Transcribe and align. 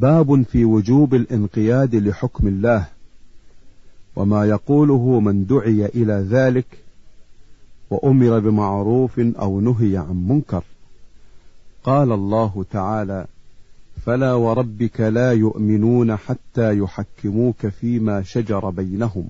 باب 0.00 0.42
في 0.42 0.64
وجوب 0.64 1.14
الانقياد 1.14 1.94
لحكم 1.94 2.48
الله. 2.48 2.86
وما 4.16 4.44
يقوله 4.44 5.20
من 5.20 5.46
دعي 5.46 5.86
إلى 5.86 6.26
ذلك 6.30 6.66
وأمر 7.90 8.38
بمعروف 8.38 9.18
أو 9.18 9.60
نهي 9.60 9.96
عن 9.96 10.28
منكر. 10.28 10.62
قال 11.84 12.12
الله 12.12 12.64
تعالى 12.70 13.26
فلا 14.06 14.34
وربك 14.34 15.00
لا 15.00 15.32
يؤمنون 15.32 16.16
حتى 16.16 16.78
يحكموك 16.78 17.66
فيما 17.66 18.22
شجر 18.22 18.70
بينهم. 18.70 19.28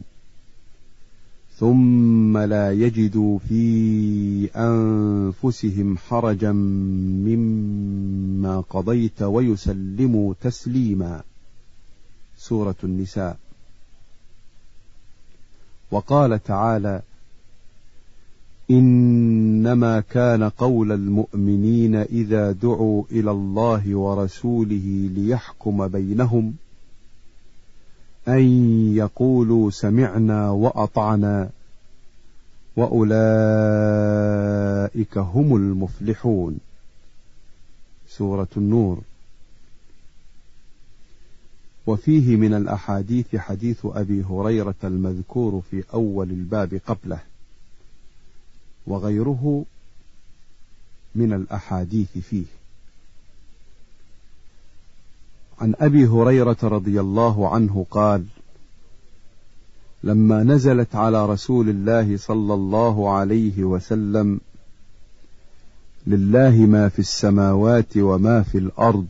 ثم 1.59 2.39
لا 2.39 2.73
يجدوا 2.73 3.39
في 3.39 4.51
أنفسهم 4.57 5.97
حرجا 5.97 6.53
مما 7.27 8.61
قضيت 8.61 9.23
ويسلموا 9.23 10.35
تسليما. 10.41 11.23
سورة 12.37 12.77
النساء. 12.85 13.39
وقال 15.91 16.45
تعالى 16.45 17.03
إنما 18.71 20.01
كان 20.01 20.49
قول 20.49 20.93
المؤمنين 20.93 21.95
إذا 21.95 22.53
دعوا 22.53 23.05
إلى 23.13 23.31
الله 23.31 23.95
ورسوله 23.95 25.11
ليحكم 25.15 25.89
بينهم 25.89 26.55
أن 28.29 28.43
يقولوا 28.97 29.71
سمعنا 29.71 30.51
وأطعنا 30.51 31.51
وأولئك 32.77 33.19
هم 35.19 35.57
المفلحون. 35.57 36.59
سورة 38.09 38.49
النور. 38.57 39.01
وفيه 41.87 42.37
من 42.37 42.55
الأحاديث 42.55 43.37
حديث 43.37 43.79
أبي 43.85 44.25
هريرة 44.25 44.75
المذكور 44.85 45.63
في 45.71 45.85
أول 45.95 46.31
الباب 46.31 46.81
قبله 46.87 47.21
وغيره 48.87 49.65
من 51.15 51.33
الأحاديث 51.33 52.19
فيه. 52.19 52.58
عن 55.61 55.75
أبي 55.81 56.07
هريرة 56.07 56.57
رضي 56.63 57.01
الله 57.01 57.49
عنه 57.49 57.87
قال 57.91 58.25
لما 60.05 60.43
نزلت 60.43 60.95
على 60.95 61.27
رسول 61.27 61.69
الله 61.69 62.17
صلى 62.17 62.55
الله 62.55 63.11
عليه 63.11 63.65
وسلم 63.65 64.41
لله 66.07 66.57
ما 66.57 66.89
في 66.89 66.99
السماوات 66.99 67.97
وما 67.97 68.43
في 68.43 68.59
الأرض 68.59 69.07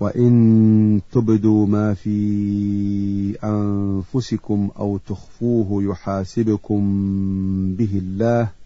وإن 0.00 1.00
تبدوا 1.12 1.66
ما 1.66 1.94
في 1.94 3.36
أنفسكم 3.44 4.70
أو 4.78 4.98
تخفوه 5.08 5.82
يحاسبكم 5.82 6.80
به 7.78 7.90
الله 7.94 8.59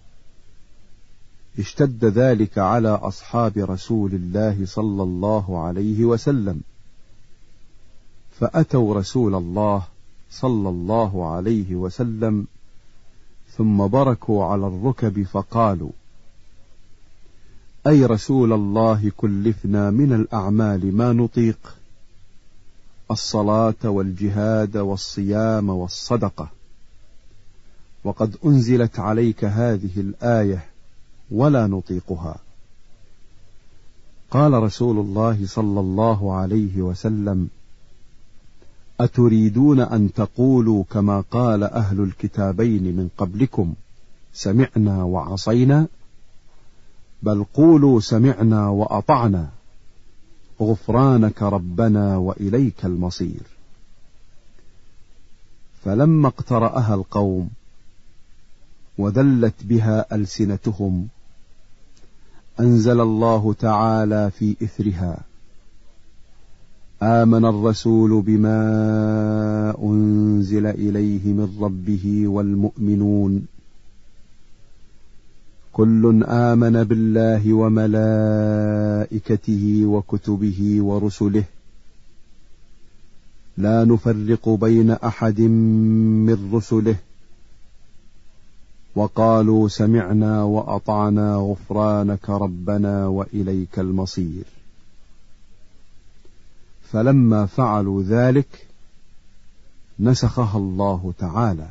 اشتد 1.59 2.05
ذلك 2.05 2.59
على 2.59 2.89
أصحاب 2.89 3.59
رسول 3.59 4.15
الله 4.15 4.67
صلى 4.67 5.03
الله 5.03 5.65
عليه 5.65 6.05
وسلم. 6.05 6.61
فأتوا 8.41 8.95
رسول 8.95 9.35
الله 9.35 9.83
صلى 10.31 10.69
الله 10.69 11.35
عليه 11.35 11.75
وسلم 11.75 12.47
ثم 13.57 13.87
بركوا 13.87 14.45
على 14.45 14.67
الركب 14.67 15.23
فقالوا 15.23 15.91
أي 17.87 18.05
رسول 18.05 18.53
الله 18.53 19.13
كلفنا 19.17 19.91
من 19.91 20.13
الأعمال 20.13 20.97
ما 20.97 21.13
نطيق؟ 21.13 21.77
الصلاة 23.11 23.85
والجهاد 23.85 24.77
والصيام 24.77 25.69
والصدقة. 25.69 26.49
وقد 28.05 28.37
أنزلت 28.45 28.99
عليك 28.99 29.45
هذه 29.45 30.01
الآية 30.01 30.74
ولا 31.35 31.67
نطيقها. 31.67 32.37
قال 34.31 34.53
رسول 34.53 34.99
الله 34.99 35.47
صلى 35.47 35.81
الله 35.81 36.35
عليه 36.35 36.83
وسلم 36.83 37.49
أتريدون 39.01 39.81
أن 39.81 40.13
تقولوا 40.13 40.85
كما 40.91 41.21
قال 41.21 41.65
أهل 41.65 42.01
الكتابين 42.01 42.83
من 42.83 43.09
قبلكم 43.19 43.75
سمعنا 44.33 45.03
وعصينا؟ 45.03 45.87
بل 47.23 47.45
قولوا 47.55 48.01
سمعنا 48.01 48.69
وأطعنا. 48.69 49.49
غفرانك 50.61 51.43
ربنا 51.43 52.17
وإليك 52.17 52.85
المصير. 52.85 53.43
فلما 55.85 56.29
اقترأها 56.29 56.95
القوم 56.95 57.51
وذلت 58.99 59.55
بها 59.63 60.15
ألسنتهم 60.15 61.09
أنزل 62.61 63.01
الله 63.01 63.53
تعالى 63.53 64.31
في 64.31 64.57
إثرها. 64.63 65.19
آمن 67.03 67.45
الرسول 67.45 68.23
بما 68.23 69.75
أنزل 69.83 70.67
إليه 70.67 71.33
من 71.33 71.57
ربه 71.61 72.29
والمؤمنون. 72.29 73.47
كل 75.73 76.25
آمن 76.25 76.85
بالله 76.85 77.53
وملائكته 77.53 79.13
وكتبه 79.85 80.77
ورسله. 80.83 81.45
لا 83.57 83.85
نفرق 83.85 84.49
بين 84.49 84.91
أحد 84.91 85.41
من 85.41 86.51
رسله. 86.53 86.97
وقالوا 88.95 89.69
سمعنا 89.69 90.43
وأطعنا 90.43 91.37
غفرانك 91.37 92.31
ربنا 92.31 93.07
وإليك 93.07 93.79
المصير. 93.79 94.45
فلما 96.93 97.47
فعلوا 97.47 98.03
ذلك 98.03 98.67
نسخها 100.01 100.59
الله 100.59 101.13
تعالى 101.19 101.69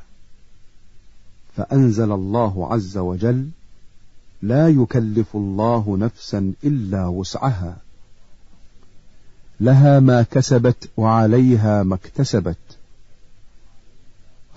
فأنزل 1.55 2.11
الله 2.11 2.73
عز 2.73 2.97
وجل 2.97 3.49
لا 4.41 4.69
يكلف 4.69 5.35
الله 5.35 5.97
نفسا 5.97 6.53
إلا 6.63 7.07
وسعها 7.07 7.77
لها 9.59 9.99
ما 9.99 10.21
كسبت 10.23 10.89
وعليها 10.97 11.83
ما 11.83 11.95
اكتسبت. 11.95 12.72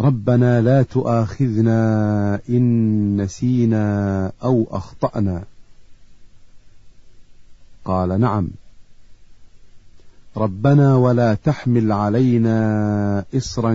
ربنا 0.01 0.61
لا 0.61 0.83
تؤاخذنا 0.83 2.41
إن 2.49 3.17
نسينا 3.17 4.33
أو 4.43 4.67
أخطأنا. 4.71 5.45
قال 7.85 8.21
نعم. 8.21 8.49
ربنا 10.37 10.97
ولا 10.97 11.35
تحمل 11.35 11.93
علينا 11.93 13.25
إصرا 13.35 13.75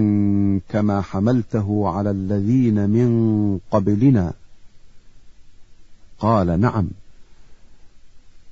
كما 0.69 1.01
حملته 1.01 1.89
على 1.89 2.11
الذين 2.11 2.89
من 2.89 3.59
قبلنا. 3.71 4.33
قال 6.19 6.59
نعم. 6.59 6.87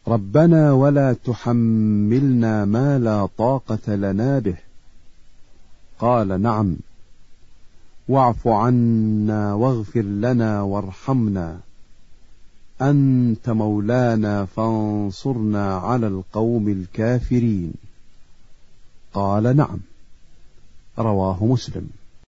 ربنا 0.07 0.71
ولا 0.71 1.13
تحملنا 1.13 2.65
ما 2.65 2.99
لا 2.99 3.27
طاقة 3.37 3.95
لنا 3.95 4.39
به. 4.39 4.57
قال 5.99 6.41
نعم. 6.41 6.75
واعف 8.09 8.47
عنا 8.47 9.53
واغفر 9.53 10.01
لنا 10.01 10.61
وارحمنا. 10.61 11.59
أنت 12.81 13.49
مولانا 13.49 14.45
فانصرنا 14.45 15.75
على 15.77 16.07
القوم 16.07 16.69
الكافرين. 16.69 17.73
قال 19.13 19.57
نعم 19.57 19.79
رواه 20.99 21.45
مسلم. 21.45 21.89